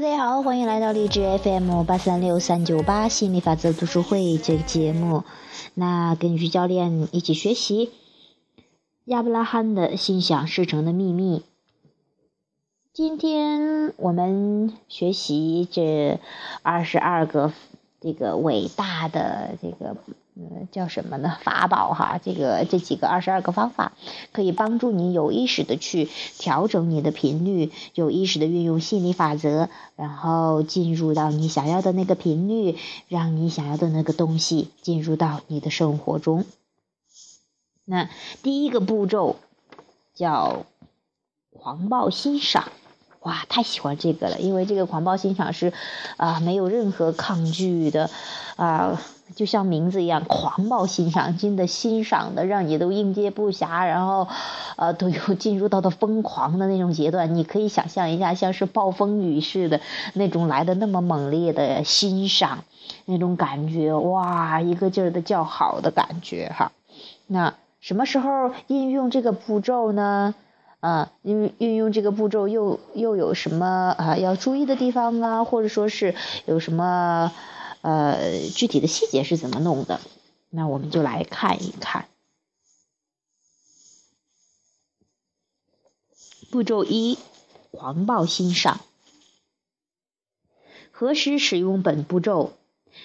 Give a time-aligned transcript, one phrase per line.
[0.00, 5.24] 大家好，欢迎来到励志 FM 八三六三九八心理法则读书会这个节目。
[5.74, 7.90] 那跟于教练一起学习
[9.06, 11.42] 亚伯拉罕的心想事成的秘密。
[12.92, 16.20] 今天我们学习这
[16.62, 17.52] 二十二个
[18.00, 19.96] 这个伟大的这个。
[20.40, 21.36] 呃，叫什么呢？
[21.42, 23.94] 法宝哈，这个这几个二十二个方法，
[24.30, 26.08] 可以帮助你有意识的去
[26.38, 32.76] 调整你的频率，有意识的运用心理法则，然后进入到你想要的那个频率，
[33.08, 36.44] 让你想要的那个东西进入到你的生活中。
[37.84, 38.08] 那
[38.44, 39.34] 第一个步骤
[40.14, 40.66] 叫
[41.50, 42.70] 狂暴欣赏，
[43.28, 45.74] 哇，太喜欢这个了，因为这个狂暴欣赏是
[46.16, 48.08] 啊，没有任何抗拒的
[48.56, 48.98] 啊。
[49.36, 54.26] 就像名字一样，狂暴欣赏，真的欣赏的让你都应接不暇，然后，
[54.76, 57.34] 呃，都有进入到的疯狂的那种阶段。
[57.34, 59.82] 你可以想象一下，像是暴风雨似的
[60.14, 62.64] 那种来的那么猛烈的欣赏，
[63.04, 66.72] 那种感觉，哇，一个劲儿的叫好的感觉哈。
[67.26, 70.34] 那什么时候应用这个步骤呢？
[70.80, 75.44] 啊，运运用这个步骤又又有什么啊要注意的地方啊？
[75.44, 76.14] 或者说是
[76.46, 77.32] 有什么？
[77.80, 80.00] 呃，具体的细节是怎么弄的？
[80.50, 82.08] 那我们就来看一看。
[86.50, 87.18] 步骤一：
[87.70, 88.80] 狂暴欣赏。
[90.90, 92.54] 何时使用本步骤？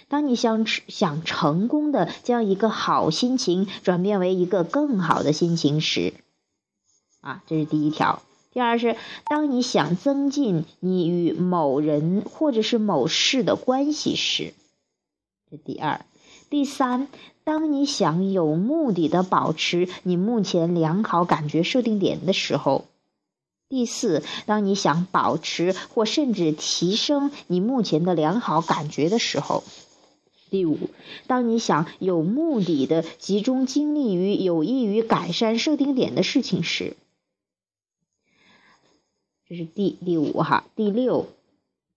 [0.07, 6.15] 当你想想成功的将一个好心情转变为一个更好的心情时，
[7.23, 8.21] 啊，这是第一条。
[8.51, 14.53] 第二是，当你想增进你与某人或者是某事的关系时。
[15.49, 16.05] 这第二，
[16.49, 17.07] 第三，
[17.45, 22.83] 当你想有目的的保持你目前良好感觉设定点的时候；
[23.69, 29.63] 第四，当你想保持或甚至提升你目前的良好感觉的时候；
[30.51, 30.77] 第五，
[31.25, 36.97] 当你想有目的的集中精力于有益于改善设定点的事情时。
[39.53, 41.27] 这是第第五哈，第六。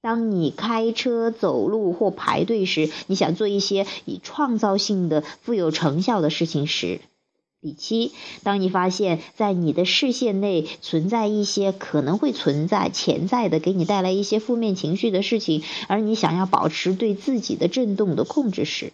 [0.02, 6.98] 当你开车、走路或排队时，你想做一些以创造性的、富有成效的事情时；
[7.62, 8.12] 第七，
[8.42, 18.90] 当你发现，在你的视线内存在一些可能会存在、潜在的、给你带来一些负面情绪的事情，而你想要保持对自己的震动的控制时；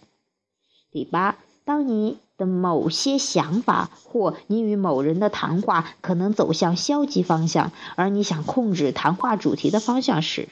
[0.89, 10.49] 第八，当你的某些想法或你与某人的谈话可能走向消极方向，而你想控制谈话主题的方向时。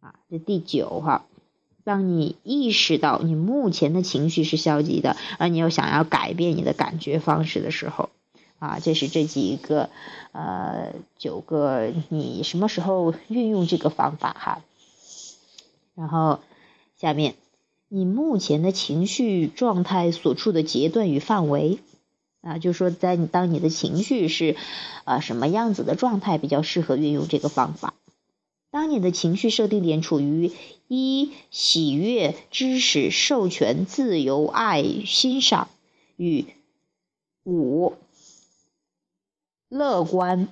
[0.00, 1.24] 啊这第九哈，
[1.84, 8.10] 当你意识到你目前的情绪是消极的，而你又想要改变你的感觉方式的时候，
[8.58, 9.88] 啊，这是这几个
[10.32, 14.62] 呃九个你什么时候运用这个方法哈？
[15.94, 16.40] 然后
[16.96, 17.36] 下面
[17.88, 21.78] 你目前的情绪状态所处的阶段与范围
[22.40, 24.56] 啊，就说在你当你的情绪是
[25.04, 27.94] 啊什么样子的状态，比较适合运用这个方法。
[28.70, 30.50] 当你的情绪设定点处于
[30.88, 35.68] 一喜悦、知识、授权、自由、爱、欣赏
[36.16, 36.44] 与
[37.44, 37.94] 五
[39.68, 40.48] 乐观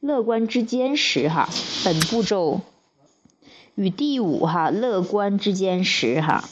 [0.00, 1.48] 乐观之间时，哈，
[1.84, 2.60] 本步骤
[3.80, 6.44] 与第五哈乐观之间时，哈，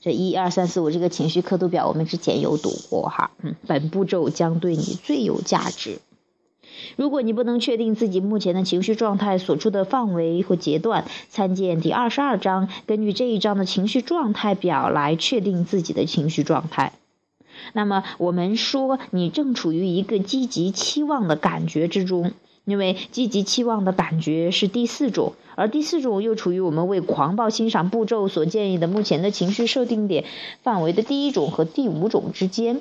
[0.00, 5.98] 这一二三四五这个情绪刻度表我们之前有读过哈，嗯，本步骤将对你最有价值。
[6.94, 16.92] 如果你不能确定自己目前的情绪状态所处的范围或阶段，参见第二十二章，根据这一章的情绪状态表来确定自己的情绪状态。
[17.72, 22.30] 那么，我们说你正处于一个积极期望的感觉之中，
[22.64, 30.24] 因为积极期望的感觉是第四种，而第四种又处于我们为狂暴欣赏步骤所建议的目前的情绪设定点
[30.62, 32.80] 范围的第一种和第五种之间。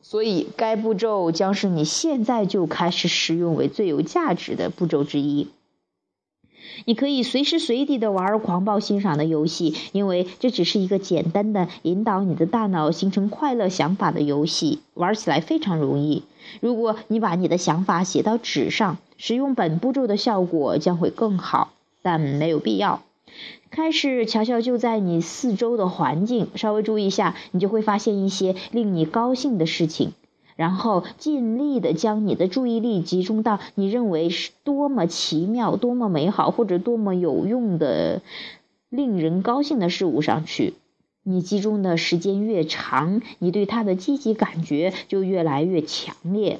[0.00, 5.48] 所以，该步骤将是你现在就开始使用为最有价值的步骤之一。
[6.84, 16.22] 你可以随时随地的玩狂暴欣赏的游戏，因为这只是一个简单的引导你的大脑形成快乐想法的游戏，玩起来非常容易。
[16.60, 21.72] 如果你把你的想法写到纸上，使用本步骤的效果将会更好，
[22.02, 23.02] 但没有必要。
[23.70, 30.12] 开始瞧瞧就在你四周的环境，稍微注意一下，你就会发现一些令你高兴的事情。
[30.58, 38.22] 然后尽力的将你的注意力集中到你认为是多么奇妙、多么美好或者多么有用的、
[38.88, 40.74] 令人高兴的事物上去。
[41.22, 46.58] 你集中的时间越长，你对它的积极感觉就越来越强烈。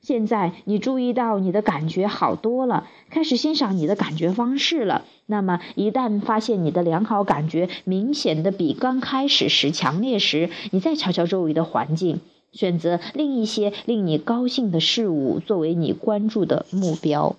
[0.00, 5.04] 现在你注意到你的感觉好多了，开始欣赏你的感觉方式了。
[5.26, 12.20] 那么，一旦发现你的良好感觉明显的比刚开始时强烈时，你再瞧瞧周围的环境，
[12.52, 17.36] 选择另一些令你高兴的事物作为你关注的目标。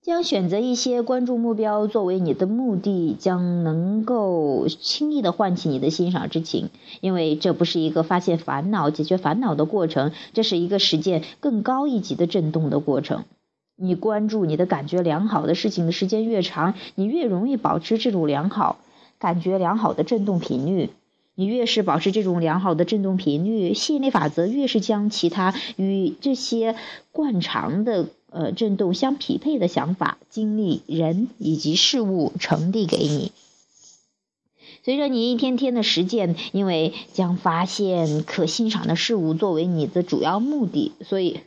[0.00, 6.70] 将选择一些关注目标作为你的目的，将能够轻易的唤起你的欣赏之情，
[7.02, 13.24] 因为这不是一个发现烦恼、解决烦恼的过程，这是一个实践更高一级的震动的过程。
[13.76, 18.78] 你关注你的感觉良好的事情的时间越长，你越容易保持这种良好
[19.18, 20.88] 感觉良好的振动频率。
[21.38, 26.74] 你越是保持这种良好的振动频率，吸引力法则越是将其他与这些
[27.12, 28.08] 惯常的。
[28.30, 33.32] 呃，振动相匹配的想法、经历、人以及事物传递给你。
[34.84, 41.40] 随着你一天天的实践，因为将发现可欣赏的事物作为你的主要目的，所以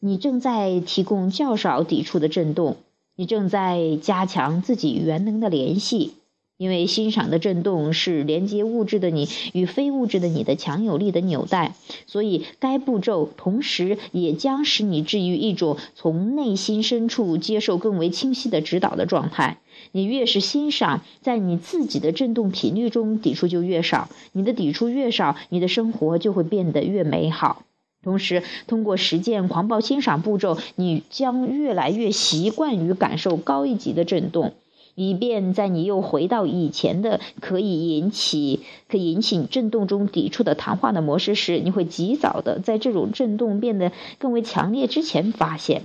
[0.00, 2.78] 你正在提供较少抵触的振动，
[3.14, 6.14] 你正在加强自己与原能的联系。
[6.58, 11.74] 因为欣赏的震动是连接物质的你与非物质的你的强有力的纽带，
[12.06, 19.58] 所以该步骤同时也将使你置于一种从内心深处接受更为清晰的指导的状态。
[19.92, 27.64] 你越是欣赏，在你自己的振动频率中抵触就越少，你的抵触越少，你的生活就会变得越美好。
[28.02, 34.54] 同时，通过实践狂暴欣赏步骤，你将越来越习惯于感受高一级的震动。
[34.96, 45.82] 以便在你又回到以前的可以引起、可以引起你震动中抵触的谈话的模式时，你会及早的在这种震动变得更为强烈之前发现。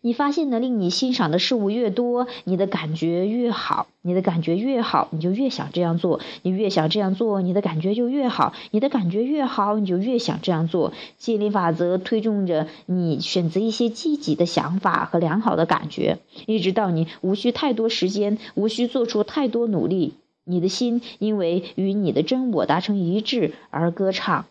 [0.00, 3.86] 你发现的令你欣赏的事物越多，你的感觉越好。
[4.02, 6.20] 你的感觉越好，你就越想这样做。
[6.42, 8.54] 你越想这样做，你的感觉就越好。
[8.70, 10.92] 你的感觉越好，你就越想这样做。
[11.18, 20.14] 吸引力法则推动着你选择一些积极的想法和良好的感觉，一直到你无需太多时间，无需做出太多努力。
[20.44, 24.46] 你的心因为与你的真我达成一致而歌唱。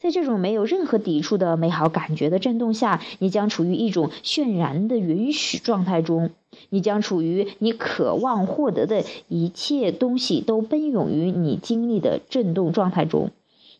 [0.00, 6.30] 在这种没有任何抵触的美好感觉的震动下，你将处于一种渲染的允许状态中。
[6.70, 13.30] 你将处于你渴望获得的一切东西都奔涌于你经历的震动状态中。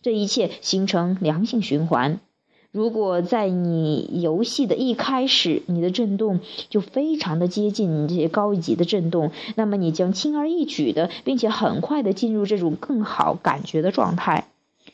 [0.03, 2.21] 这一切形成良性循环。
[2.71, 14.49] 如果在你游戏的一开始，你的震动就非常的接近你这些高级的震动，那么你将轻而易举的，并且很快的进入这种更好感觉的状态。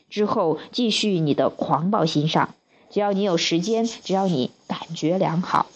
[0.09, 2.55] 之后继续你的狂暴欣赏，
[2.89, 5.67] 只要你有时间，只要你感觉良好。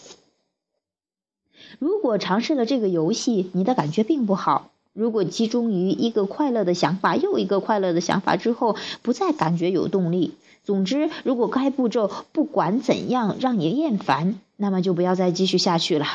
[1.78, 10.34] 如果尝试了这个游戏，你的感觉并不好；如果集中于一个快乐的想法又一个快乐的想法之后，不再感觉有动力。
[10.64, 16.06] 总之，如果该步骤不管怎样让你厌烦，那么就不要再继续下去了，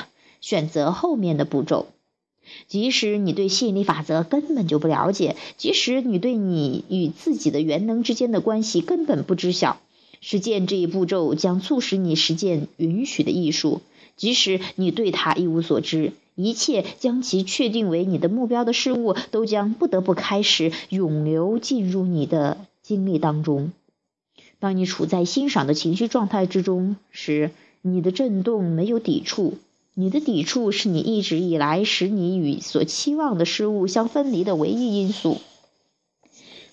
[0.40, 1.86] 选择后面的步骤。
[2.66, 9.80] 即使你对吸引力法则根本就不了解，即使你对你与自己的原能之间的关系根本不知晓，
[10.20, 13.82] 实践这一步骤将促使你实践允许的艺术。
[14.16, 23.72] 即使你对它一无所知，一切将其确定为你的目标的事物，都将不得不开始涌流进入你的经历当中。
[24.60, 27.50] 当你处在欣赏的情绪状态之中时，
[27.82, 29.54] 你的震动没有抵触。
[29.96, 35.40] 你的抵触是你一直以来使你与所期望的事物相分离的唯一因素。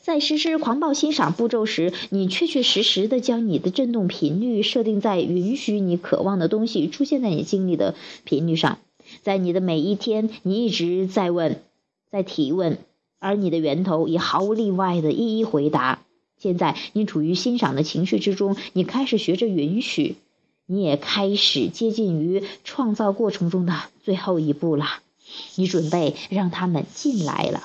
[0.02, 8.80] 在实施狂暴欣赏步骤时，你确确实实的将你的振动频率设定在允许你渴望的东西出现在你经历的频率上。
[9.22, 11.62] 在你的每一天，你一直在问，
[12.10, 12.80] 在提问，
[13.20, 16.02] 而你的源头也毫无例外的一一回答。
[16.40, 20.16] 现在你处于欣赏的情绪之中，你开始学着允许。
[20.72, 23.74] 你也开始接近于创造过程中的
[24.06, 24.86] 最后一步了，
[25.56, 27.64] 你准备让他们进来了。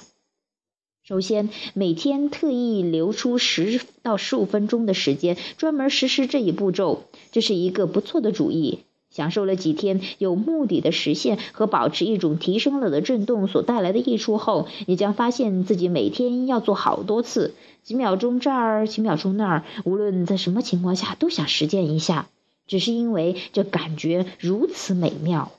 [1.05, 8.81] 首先，每天特意留出十到十五分钟的时间，专门实施这一步骤，这是一个不错的主意。
[9.09, 22.27] 享受了几天有目的的实现和保持一种提升了的震动所带来的益处后，你将发现自己每天要做好多次，几秒钟这儿，几秒钟那儿，无论在什么情况下都想实践一下。
[22.67, 25.53] 只是因为这感觉如此美妙。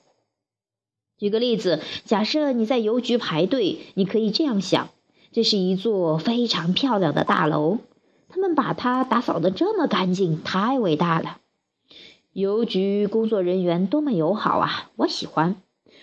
[1.18, 4.90] 举个例子，假设你在邮局排队，你可以这样想：
[5.32, 7.80] 这是一座非常漂亮的大楼，
[8.30, 11.40] 他们把它打扫的这么干净，太伟大了。
[12.34, 14.92] 邮局工作人员多么友好啊！
[14.96, 15.56] 我喜欢，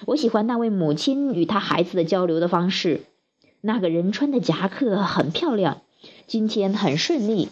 [0.07, 3.03] 我喜欢那位母亲与她孩子的交流的方式。
[3.61, 5.83] 那个人穿的夹克很漂亮，
[6.27, 7.49] 今天很顺利。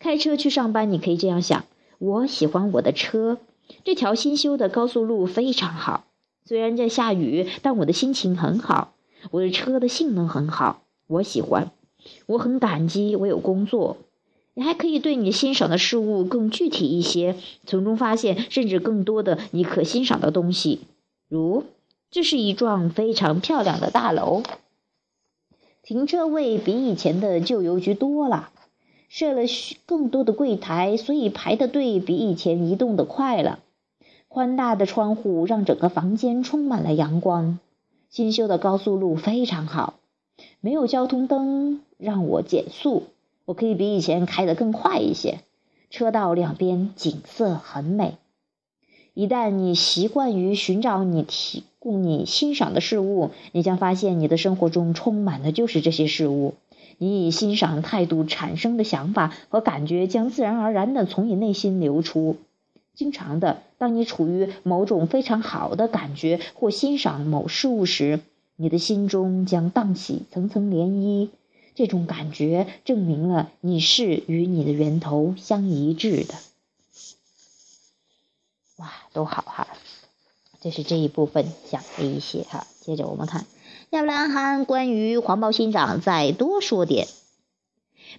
[0.00, 1.64] 开车去上班，你可以这样想：
[1.98, 3.38] 我喜欢我的车，
[3.84, 6.04] 这条新修的高速路非常好。
[6.44, 8.94] 虽然在下雨，但我的心情很好。
[9.30, 11.70] 我的车的性能很好，我喜欢。
[12.26, 13.96] 我很感激我有工作。
[14.52, 17.36] 你还可以对你欣赏的事物更具体一些，
[17.66, 20.80] 从中发现甚至更多的你可欣赏的东西。
[21.28, 21.64] 如，
[22.10, 24.42] 这是一幢非常漂亮的大楼。
[25.82, 28.50] 停车位比以前的旧邮局多了，
[29.16, 33.60] 设了许更多的柜台，所以排的队比以前移动的快了。
[34.26, 37.60] 宽大的窗户让整个房间充满了阳光。
[38.10, 39.94] 新修的高速路非常好，
[40.60, 43.04] 没有交通灯让我减速，
[43.44, 45.38] 我可以比以前开得更快一些。
[45.90, 48.16] 车道两边景色很美。
[49.14, 56.54] 一旦你习惯于寻找你提供你欣赏的事物，你将发现你的生活中充满的就是这些事物。
[56.98, 62.36] 你以欣赏态度产生的想法和感觉将自然而然的从你内心流出。
[62.94, 68.20] 经常的，当你处于某种非常好的感觉或欣赏某事物时，
[68.56, 71.28] 你的心中将荡起层层涟漪。
[71.74, 76.34] 这种感觉证明了你是与你的源头相一致的。
[78.76, 79.66] 哇，都好哈！
[80.60, 82.64] 这是这一部分讲的一些哈。
[82.80, 83.44] 接着我们看
[83.94, 87.06] 亚伯拉罕关于黄暴欣赏再多说点。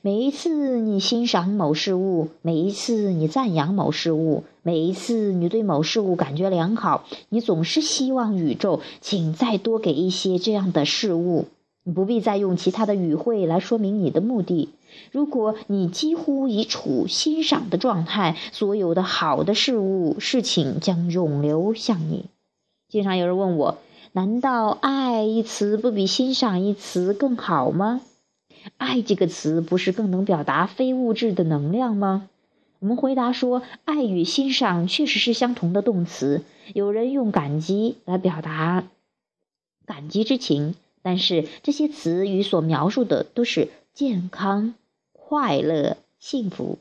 [0.02, 11.48] 每一次你欣赏某事物，每一次你赞扬某事物，每一次你对某事物感觉良好，你总是希望宇宙请再多给一些这样的事物。
[11.84, 14.70] 你不必再用其他的语汇来说明你的目的。
[15.12, 22.28] 如果你几乎已处欣赏的状态，所有的好的事物、事情将涌流向你。
[22.88, 23.78] 经常有人问我：
[24.16, 28.00] 难道“爱”一词不比“欣赏”一词更好吗？
[28.78, 32.30] 爱这个词不是更能表达非物质的能量吗？
[32.80, 36.44] 我们回答说，爱与欣赏确实是相同的动词。
[36.74, 38.86] 有人用感激来表达
[39.86, 44.76] 感激之情，但是这些词语所描述的都是健康、
[45.12, 46.78] 快乐、幸福。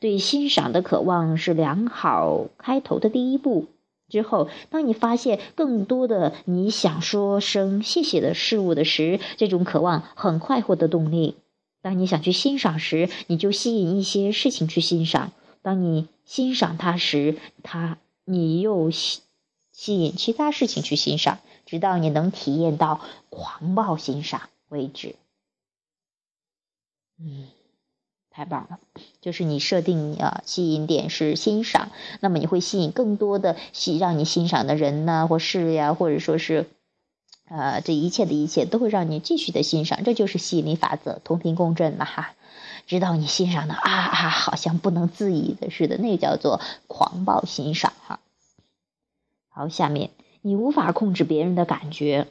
[0.00, 3.68] 对欣赏的渴望是良好开头的第一步。
[4.08, 11.36] 之后，当你发现更多的你想说声谢谢的事物的时，这种渴望很快获得动力。
[11.82, 19.20] 当你想去欣赏时，你就吸引一些事情去欣赏；当你欣赏它时，它你又吸
[19.72, 25.14] 吸引其他事情去欣赏，直到你能体验到狂暴欣赏为止。
[27.20, 27.46] 嗯。
[28.30, 28.78] 太棒了，
[29.20, 36.68] 就是你设定啊，吸引点是欣赏，那么你会吸引更多的吸让你欣赏的人呢，或事呀，或者说是，
[37.48, 42.34] 呃，这一切的一切都会让你继续的欣赏，这就是吸引力法则，同频共振嘛哈，
[42.86, 48.20] 直到你欣赏的啊啊，好像不能自已的似的，那叫做狂暴欣赏哈。
[49.48, 50.10] 好，下面
[50.42, 52.28] 你无法控制别人的感觉。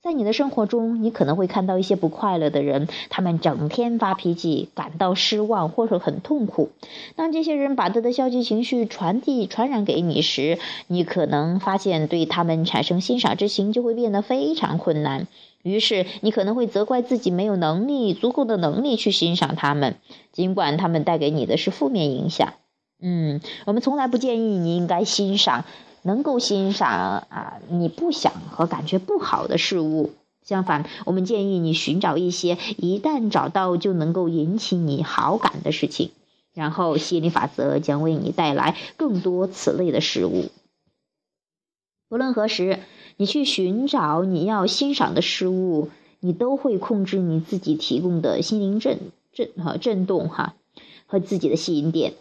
[0.00, 6.70] 在你的生活中，你可能会看到一些不快乐的人，他们整天发脾气，感到失望或者很痛苦。
[7.16, 15.26] 当这些人把他的消极情绪传递、传染给你时，你可能发现对他们产生欣赏之情就会变得非常困难。
[15.64, 19.96] 于是，你可能会责怪自己没有能力、足够的能力去欣赏他们，
[20.30, 22.54] 尽管他们带给你的是负面影响。
[23.02, 25.64] 嗯，我们从来不建议你应该欣赏。
[26.02, 30.12] 能够欣赏啊，你不想和感觉不好的事物。
[30.44, 36.10] 相反，我们建议你寻找一些一旦找到就能够引起你好感的事情，
[36.54, 40.46] 然后吸引力法则将为你带来更多此类的事物。
[42.08, 42.78] 无论何时，
[43.18, 45.90] 你去寻找你要欣赏的事物，
[46.20, 48.98] 你都会控制你自己提供的心灵震
[49.34, 50.54] 震和震动哈，
[51.04, 52.14] 和自己的吸引点。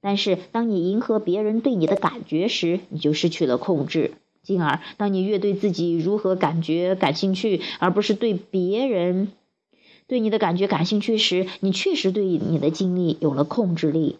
[0.00, 4.12] 但是，当你迎合别人对你的感觉时，你就失去了控制。
[4.42, 9.32] 进而，当你越对自己如何感觉感兴趣，而不是对别人
[10.06, 14.16] 对你的感觉感兴趣时，你确实对你的经历有了控制力。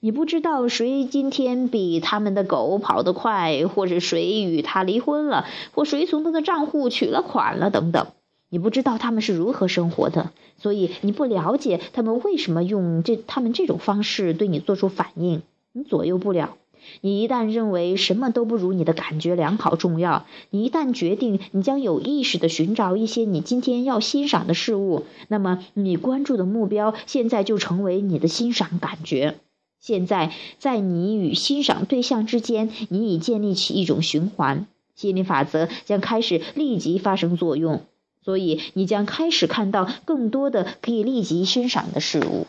[0.00, 8.06] 你不知道谁今天比他们的狗跑得快，或者谁与他离婚了，或谁从他的账户取了款了，等等。
[8.50, 15.42] 你不知道他们是如何生活的，所以你不了解他们为什么用这他们这种方式对你做出反应，
[15.72, 16.56] 你左右不了。
[17.02, 29.36] 你一旦认为什么都不如你的感觉良好重要，你一旦决定你将有意识的寻找一些你今天要欣赏的事物，那么你关注的目标现在就成为你的欣赏感觉。
[29.78, 37.82] 现在在你与欣赏对象之间，你已建立起一种循环，吸引力法则将开始立即发生作用。
[38.30, 42.46] 所以，你将开始看到更多的可以立即欣赏的事物。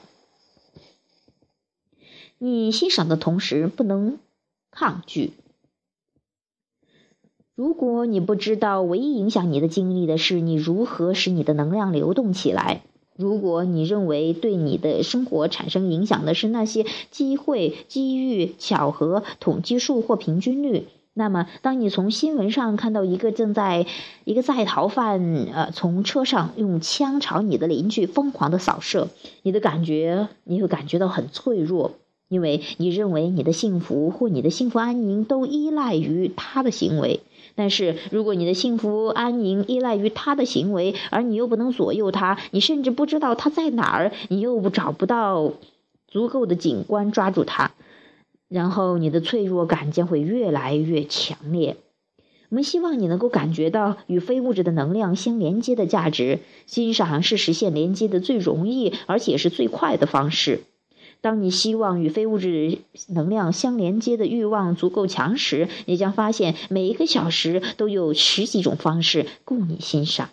[2.38, 4.20] 你欣赏的同时不能
[4.70, 5.34] 抗拒。
[7.56, 12.84] 如果你不知道唯一影响你的经历的是你如何使你的能量流动起来，
[13.16, 23.86] 如果你认为对你的生活产生影响的是那些机会、机遇、巧合、统计数或平均率，那么当你从新闻上看到一个正在
[24.24, 29.10] 一个在逃犯呃从车上用枪朝你的邻居疯狂的扫射，
[29.44, 31.92] 你的感觉你会感觉到很脆弱。
[32.30, 37.20] 因为你认为你的幸福或你的幸福安宁都依赖于他的行为，
[37.56, 45.52] 但是如果你的幸福安宁依赖于他的行为，而你又不能左右他，你甚至不知道他在哪儿，你又找不到
[46.08, 47.72] 足够的警官抓住他，
[48.52, 51.78] 然后你的脆弱感将会越来越强烈。
[52.50, 60.64] 我们希望你能够感觉到与非物质的能量相连接的价值，欣赏是实现连接的最容易而且是最快的方式。
[61.22, 70.30] 当你希望与非物质能量相连接的欲望足够强时，你将发现每一个小时都有十几种方式供你欣赏。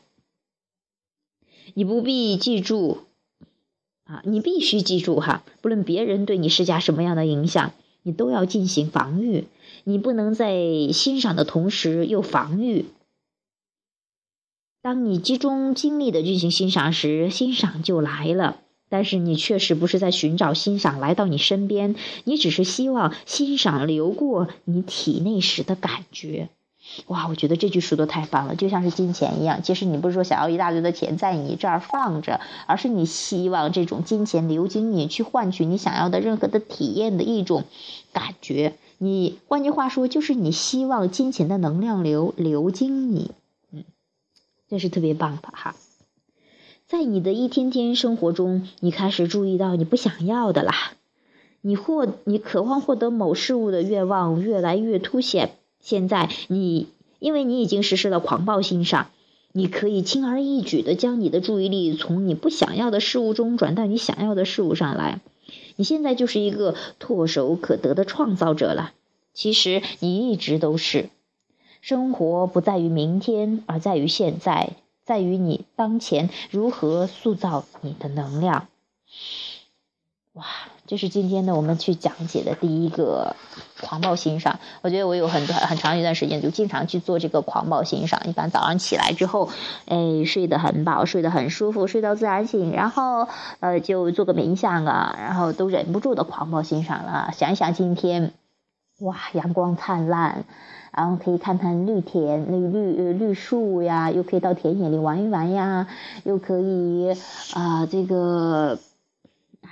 [1.74, 2.98] 你不必记住，
[4.02, 9.46] 啊，你必须记住哈，不论别人对你施加什么样的影响，你都要进行防御。
[9.84, 10.56] 你不能在
[10.92, 12.86] 欣赏的同时又防御。
[14.82, 18.60] 当你集中精力的进行欣赏时，欣赏就来了。
[18.90, 26.48] 但是你确实不是在寻找欣赏来到你身边，你只是希望欣赏流过你体内时的感觉。
[27.06, 29.62] 哇，我觉得这句说的太棒了，就像是金钱一样。
[29.62, 37.64] 其实你不是说想要一大堆的钱在你这儿放着，而是你希望这种金钱流经你去换取你想要的任何的体验的一种
[38.12, 38.74] 感觉。
[38.98, 43.30] 你换句话说，就是你希望金钱的能量流流经你。
[43.70, 43.84] 嗯，
[44.68, 45.76] 这是特别棒的哈。
[46.88, 50.92] 在你的一天天生活中，你开始注意到你不想要的啦，
[51.60, 55.50] 你获你渴望获得某事物的愿望越来越凸显。
[55.80, 56.88] 现在你
[57.18, 59.10] 因为你已经实施了狂暴欣赏，
[59.52, 65.20] 你可以轻而易举的将你的注意力从你不想要的事物中转到你想要的事物上来。
[65.76, 68.92] 你现在就是一个唾手可得的创造者了。
[69.32, 71.10] 其实你一直都是。
[71.80, 74.72] 生活不在于明天，而在于现在。
[75.04, 78.68] 在于你当前如何塑造你的能量。
[80.34, 80.44] 哇，
[80.88, 83.36] 这是今天呢我们去讲解的第一个
[83.82, 84.58] 狂暴欣赏。
[84.80, 88.22] 我觉得我有很多很长一段时间就经常去做这个狂暴欣赏。
[88.24, 89.50] 一般早上起来之后，
[89.84, 93.28] 哎，睡得很饱，睡得很舒服，睡到自然醒，然后
[93.60, 97.30] 呃就做个冥想啊，然后都忍不住的狂暴欣赏了。
[97.36, 98.32] 想一想今天，
[99.00, 100.44] 哇，阳光灿烂。
[100.90, 105.86] 然后可以看看绿田、那绿绿树呀，又可以到田野里玩一玩呀，
[106.24, 107.14] 又可以
[107.54, 108.80] 啊这个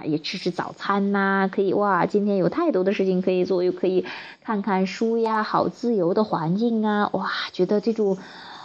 [0.04, 4.04] 也吃吃早餐呐，可以哇，今天有太多的事情可以做，又可以
[4.42, 8.18] 看看书呀，好自由的环境啊，哇，觉得这种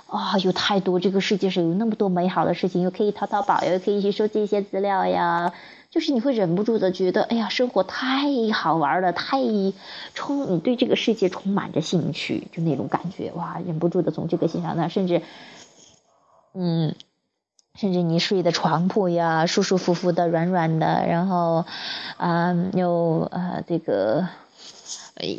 [0.08, 5.54] 啊有太多这个世界上有那么多美好的事情，又可以淘淘宝，又可以去收集一些资料呀。
[5.90, 9.42] 就是你会忍不住的觉得，哎呀，生活太好玩了，太
[10.14, 15.22] 充，你对这个世界充满着兴趣，就那种感觉，哇，忍不住的从这个欣赏那，甚至，
[16.54, 16.96] 嗯，
[17.76, 21.66] 甚至你睡的床铺呀，舒舒服服的，软软的，然后，
[22.18, 24.28] 啊，又呃，这个，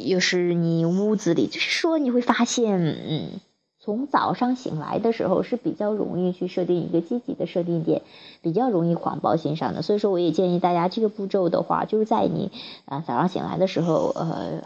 [0.06, 3.40] 又是你屋子里，就是说你会发现，嗯。
[3.84, 8.02] 从早上醒来的时候是比较容易去设定一个积极的设定点，
[8.40, 9.82] 比较容易狂暴欣赏的。
[9.82, 12.52] 所以说，我也建议大家这个步骤的话，就是在你
[12.84, 14.62] 啊早上醒来的时候，呃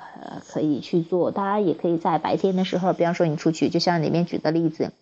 [0.47, 1.31] 可以去做。
[1.31, 4.93] 当然，也可以在白天的时候，比方说你出去，就像里面举的例子，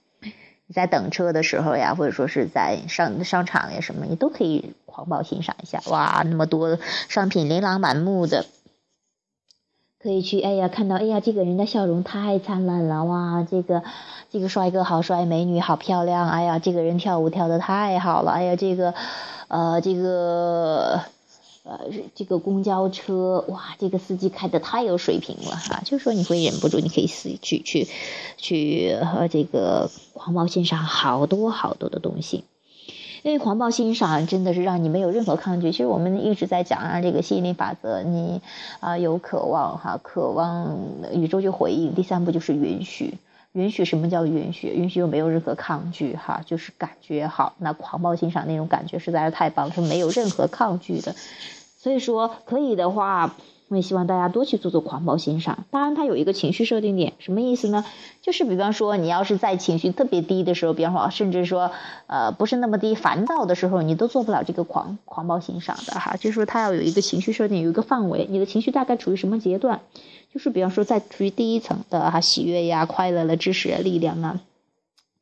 [0.67, 5.83] 你在等车的时候呀，或者说是在商商场呀什么，你都可以狂暴欣赏一下。
[5.87, 8.47] 哇，那么多商品琳琅满目的。
[9.99, 13.83] 可以去，哎呀，看到，哎呀，这个人的笑容太灿烂了，哇，这个，
[14.31, 18.93] 这个帅哥好帅，美女好漂亮，哎呀，这个人跳舞跳的太好了，哎呀，这个，
[19.49, 21.01] 呃，这个，
[21.65, 21.81] 呃，
[22.15, 27.89] 这个公交车，哇，这个司机开的太有水平了，哈，就说你会忍不住，你可以去去去，
[28.37, 32.45] 去和这个狂暴欣赏好多好多的东西。
[33.23, 35.73] 因为狂暴欣赏真的是让你没有任何抗拒。
[35.73, 38.43] 其实我们一直在讲啊，这个吸引力法则，你
[38.81, 40.77] 啊有渴望哈，渴望
[41.15, 41.95] 宇宙就回应。
[41.95, 43.15] 第三步就是允许，
[43.55, 44.69] 允许什么叫允许？
[44.69, 47.55] 允许又没有任何抗拒哈，就是感觉好。
[47.59, 51.15] 那狂暴欣赏那种感觉实在是太棒了，是没有任何抗拒的。
[51.79, 53.37] 所以说可以的话，
[53.69, 55.65] 我也希望大家多去做做狂暴欣赏。
[55.71, 57.85] 当然，它有一个情绪设定点，什么意思呢？
[58.21, 61.71] 就是比方说，你要是在情绪特别低的时候，比方说，甚至说，
[62.07, 66.17] 呃，不是那么低，烦躁的时候，你都做不了这个狂狂暴欣赏的哈。
[66.17, 69.81] 就是说，它要有一个情绪设定，有一个范围，你的情绪大概处于什么阶段？
[70.33, 74.41] 就是比方说，在处于第一层的哈，喜悦呀、快乐了、知识、力量啊。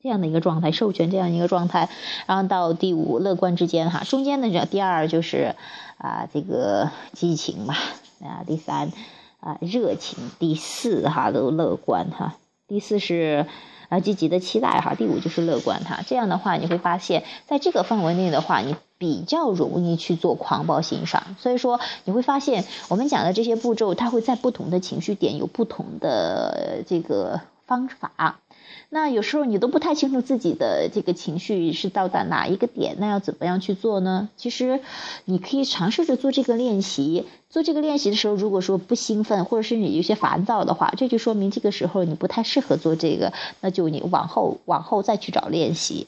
[0.02, 1.88] 这样的一个状态，授权这样一个状态，
[2.26, 5.55] 然后到第五乐观之间哈，中间的这第二就是
[5.96, 7.76] 啊这个激情嘛
[8.25, 8.93] 啊，第三
[9.41, 12.37] 啊热情，第四哈都乐观哈，
[12.69, 13.47] 第四是
[13.89, 16.01] 啊积极的期待哈，第五就是乐观哈。
[16.07, 21.37] 这样的话你会发现在这个范围内的话，你比较容易去做狂暴欣赏。
[21.39, 28.41] 所以说你会发现我们讲的这些步骤，它会在不同的情绪点有不同的这个方法。
[28.88, 34.29] 那有时候你都不太清楚自己的这个情绪是到达哪一个点，那要怎么样去做呢？
[34.37, 34.81] 其实
[35.25, 37.25] 你可以尝试着做这个练习。
[37.48, 43.33] 做这个练习的时候，如果说不兴奋，或者是你有些烦躁的话，这就说明这个时候你不太适合做这个。
[43.61, 46.07] 那就你往后往后再去找练习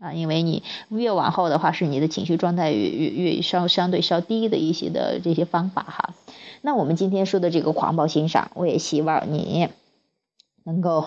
[0.00, 6.14] 啊，因为你越往后的话，是你的情绪状态越越越稍相对稍低的一些的这些方法哈。
[6.62, 9.68] 那我们今天说的这个狂暴欣赏，我也希望你
[10.64, 11.06] 能够。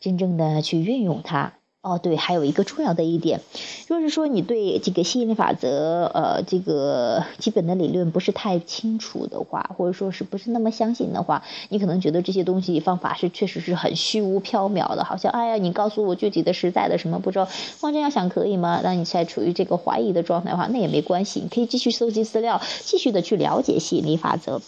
[0.00, 3.40] 真正的去运用它哦，对，还有一个重要的一点，
[3.86, 17.46] 若是说你对这个吸引力法则呃这个基本的理论不是太清楚的话，或者说是不是那么相信的话，你可能觉得这些东西方法是确实是很虚无缥缈的，好像哎呀，你告诉我具体的实在的什么步骤，
[17.80, 18.80] 光这样想可以吗？
[18.82, 24.60] 那你在处于这个怀疑的状态的话，那也没关系，你可以继续搜集资料，继续的去了解吸引力法则。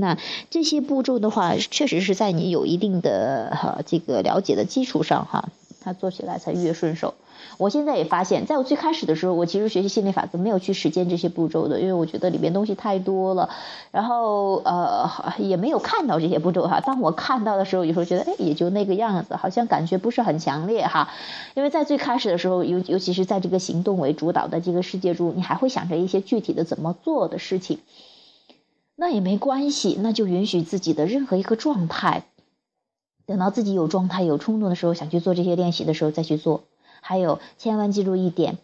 [0.00, 0.18] 那
[0.50, 7.14] 这些步骤的话，确实是在你有一定的这个了解的基础上哈，它做起来才越顺手。
[7.56, 13.50] 我现在也发现，在我最开始的时候，我其实学习心理法则没有去实践这些步骤的，因为我觉得里面东西太多了，
[13.90, 16.80] 然后呃也没有看到这些步骤哈。
[16.80, 21.10] 当我看到的时候，有时候觉得哎也就那个样子，好像感觉不是很强烈哈。
[21.54, 27.78] 因为在最开始的时候，尤尤其是在这个行动为主导的这个世界中，你还会想着一些具体的怎么做的事情。
[29.00, 32.24] 那也没关系，那就允许自己的任何一个状态，
[33.24, 36.64] 等到自己有状态、有冲动的时候，想去做这些练习的时候再去做。
[37.00, 38.58] 还有，千万记住一点，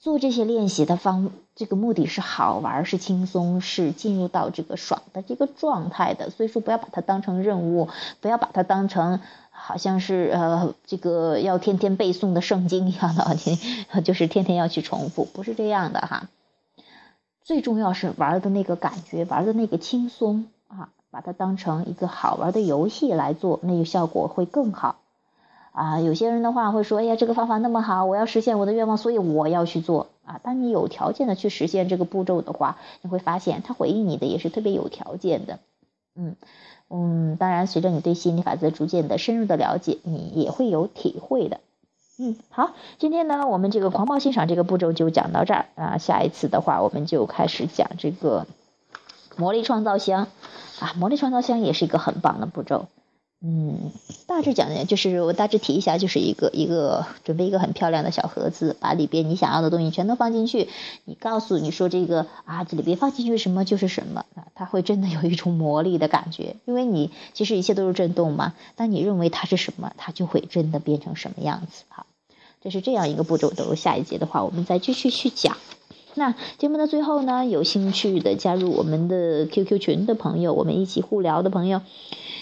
[0.00, 6.30] 做这些练习的方，这个目的是好玩、是轻松、是进入到这个爽的这个状态的。
[6.30, 7.90] 所以说，不要把它当成任务，
[8.22, 13.36] 不要把它当成好像是呃这个要天天背诵的圣经一样的，
[14.00, 16.30] 就是天天要去重复，不是这样的哈。
[17.44, 24.96] 最重要是玩的那个感觉，玩的那个轻松啊，把它当成一个好玩的游戏来做，那个效果会更好
[25.72, 26.00] 啊。
[26.00, 30.40] 有些人的话会说，哎呀，这个方法那么好，我要实现我的愿望，所以我要去做啊。
[30.42, 35.58] 当你有条件的去实现这个步骤的话，你会发现他回应你的也是特别有条件的。
[36.14, 36.36] 嗯
[36.88, 41.60] 嗯，当然，随着你对心理法则逐渐的深入的了解，你也会有体会的。
[42.18, 45.98] 嗯，好，今天呢，我们这个狂暴欣赏这个步骤就讲到这儿啊。
[45.98, 48.46] 下一次的话，我们就开始讲这个
[49.36, 50.28] 魔力创造箱
[50.78, 50.92] 啊。
[50.96, 52.86] 魔力创造箱也是一个很棒的步骤。
[53.44, 53.90] 嗯，
[54.28, 60.68] 大致讲的，就是我大致提一下，就是一个一个准备一个很漂亮的小盒子，把里边你想要的东西全都放进去。
[61.04, 68.54] 你告诉你说这个啊，这里边放进去什么就是什么啊，它会真的有一种魔力的感觉，因为你其实一切都是震动嘛。
[68.76, 71.82] 当你认为它是什么，它就会真的变成什么样子。
[71.88, 72.06] 好。
[72.64, 75.56] 这是这样一个步骤，等下一节的话，我们再继续去讲。
[76.14, 81.80] 那节目的最后呢，有兴趣的加入我们的 QQ 群的朋友，我们一起互聊的朋友，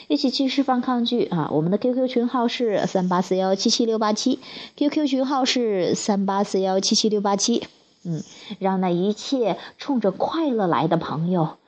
[0.09, 1.48] 一起去释放抗拒啊！
[1.52, 4.40] 我们的 QQ 群号是三八四幺七七六八七
[4.76, 7.66] ，QQ 群号是三八四幺七七六八七。
[8.02, 8.22] 嗯，
[8.59, 11.59] 让那一切冲着快乐来的朋友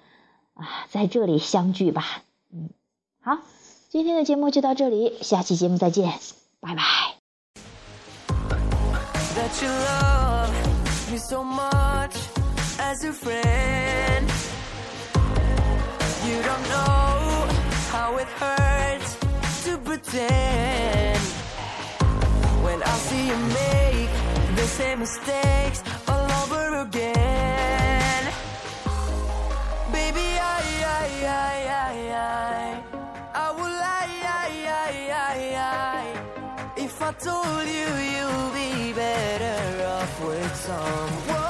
[0.55, 2.23] 啊，在这里相聚吧。
[2.51, 2.71] 嗯，
[3.21, 3.38] 好，
[3.91, 6.11] 今天的节目就到这里，下期节目再见，
[6.59, 6.83] 拜拜。
[11.12, 12.16] You so much
[12.79, 14.27] as a friend.
[16.27, 17.48] You don't know
[17.92, 19.11] how it hurts
[19.64, 21.18] to pretend.
[22.64, 24.12] When I see you make
[24.57, 28.22] the same mistakes all over again.
[29.92, 30.61] Baby, I,
[31.01, 32.83] I, I, I, I,
[33.35, 34.94] I will lie, I, I,
[35.29, 38.62] I, I, if I told you you'll be
[40.27, 41.41] with someone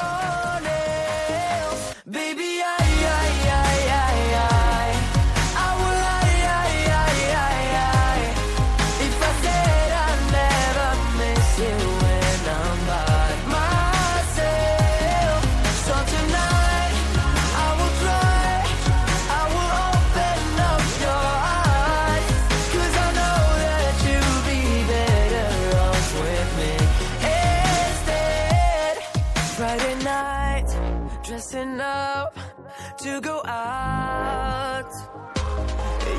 [33.03, 34.93] to go out.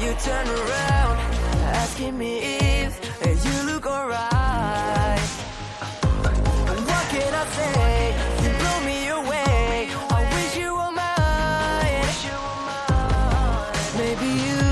[0.01, 1.17] You turn around,
[1.79, 2.99] asking me if
[3.45, 5.19] you look alright.
[6.89, 8.15] What can I say?
[8.43, 9.89] You blow me away.
[10.09, 12.09] I wish you were mine.
[13.97, 14.63] Maybe you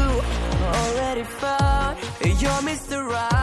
[0.67, 1.97] already found
[2.41, 3.07] you're Mr.
[3.07, 3.40] Right.